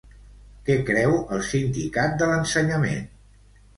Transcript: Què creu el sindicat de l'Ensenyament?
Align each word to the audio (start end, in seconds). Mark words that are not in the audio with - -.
Què 0.69 0.77
creu 0.87 1.13
el 1.37 1.45
sindicat 1.49 2.17
de 2.23 2.31
l'Ensenyament? 2.33 3.05